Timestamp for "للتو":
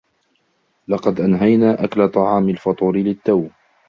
2.97-3.47